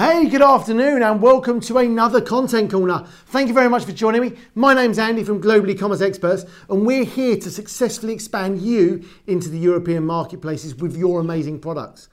[0.00, 3.04] Hey, good afternoon, and welcome to another Content Corner.
[3.26, 4.32] Thank you very much for joining me.
[4.54, 9.50] My name's Andy from Global E-Commerce Experts, and we're here to successfully expand you into
[9.50, 12.08] the European marketplaces with your amazing products.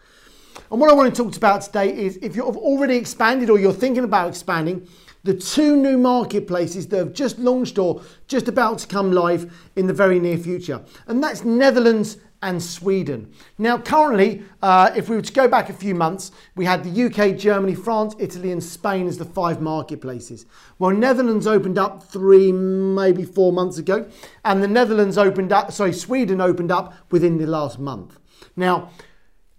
[0.69, 3.71] And what I want to talk about today is if you've already expanded or you're
[3.71, 4.85] thinking about expanding,
[5.23, 9.87] the two new marketplaces that have just launched or just about to come live in
[9.87, 10.83] the very near future.
[11.07, 13.31] And that's Netherlands and Sweden.
[13.57, 17.05] Now, currently, uh, if we were to go back a few months, we had the
[17.05, 20.45] UK, Germany, France, Italy, and Spain as the five marketplaces.
[20.77, 24.07] Well, Netherlands opened up three, maybe four months ago,
[24.45, 28.19] and the Netherlands opened up, sorry, Sweden opened up within the last month.
[28.55, 28.91] Now,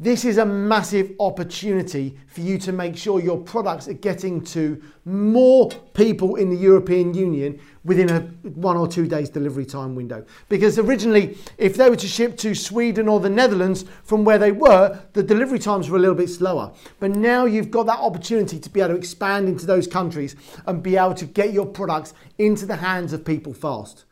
[0.01, 4.80] this is a massive opportunity for you to make sure your products are getting to
[5.05, 8.20] more people in the European Union within a
[8.51, 10.25] one or two days delivery time window.
[10.48, 14.53] Because originally, if they were to ship to Sweden or the Netherlands from where they
[14.53, 16.73] were, the delivery times were a little bit slower.
[17.01, 20.37] But now you've got that opportunity to be able to expand into those countries
[20.67, 24.05] and be able to get your products into the hands of people fast.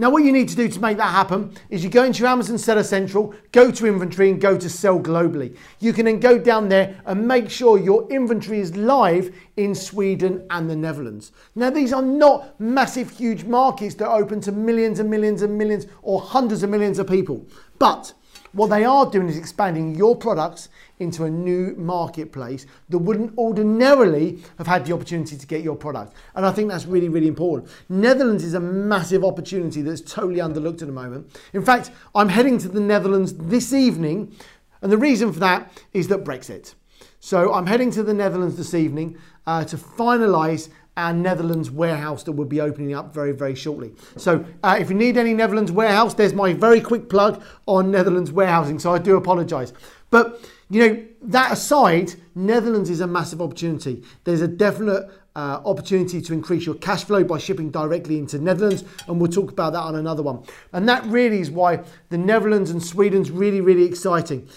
[0.00, 2.56] Now, what you need to do to make that happen is you go into Amazon
[2.56, 5.58] Seller Central, go to inventory, and go to sell globally.
[5.78, 10.46] You can then go down there and make sure your inventory is live in Sweden
[10.48, 11.32] and the Netherlands.
[11.54, 15.84] Now, these are not massive, huge markets that open to millions and millions and millions
[16.00, 17.46] or hundreds of millions of people.
[17.78, 18.14] But
[18.52, 24.38] what they are doing is expanding your products into a new marketplace that wouldn't ordinarily
[24.58, 26.14] have had the opportunity to get your product.
[26.34, 27.70] And I think that's really, really important.
[27.88, 31.30] Netherlands is a massive opportunity that's totally underlooked at the moment.
[31.52, 34.34] In fact, I'm heading to the Netherlands this evening,
[34.82, 36.74] and the reason for that is that Brexit.
[37.22, 42.32] So I'm heading to the Netherlands this evening uh, to finalise our Netherlands warehouse that
[42.32, 43.92] will be opening up very, very shortly.
[44.16, 48.32] So uh, if you need any Netherlands warehouse, there's my very quick plug on Netherlands
[48.32, 48.78] warehousing.
[48.78, 49.74] So I do apologise.
[50.08, 50.40] But,
[50.70, 54.02] you know, that aside, Netherlands is a massive opportunity.
[54.24, 58.82] There's a definite uh, opportunity to increase your cash flow by shipping directly into Netherlands,
[59.06, 60.42] and we'll talk about that on another one.
[60.72, 64.48] And that really is why the Netherlands and Sweden's really, really exciting.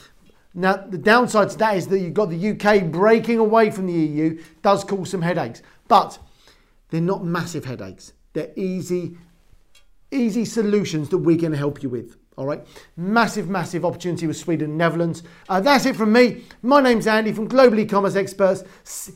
[0.54, 3.94] Now, the downside to that is that you've got the UK breaking away from the
[3.94, 5.62] EU, does cause some headaches.
[5.88, 6.20] But
[6.90, 8.14] they're not massive headaches.
[8.34, 9.18] They're easy,
[10.12, 12.18] easy solutions that we're going to help you with.
[12.36, 12.66] All right,
[12.98, 15.22] massive, massive opportunity with Sweden and Netherlands.
[15.48, 16.46] Uh, that's it from me.
[16.64, 18.64] My name's Andy from Global E-Commerce Experts,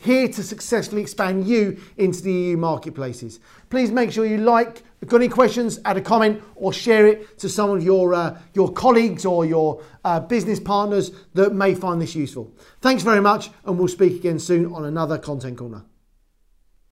[0.01, 3.39] here to successfully expand you into the EU marketplaces.
[3.71, 7.49] Please make sure you like, got any questions, add a comment or share it to
[7.49, 12.13] some of your, uh, your colleagues or your uh, business partners that may find this
[12.15, 12.53] useful.
[12.81, 15.83] Thanks very much, and we'll speak again soon on another Content Corner.